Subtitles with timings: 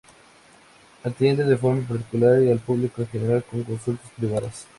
[1.03, 4.65] Atiende de forma particular y al público en general con consultas privadas.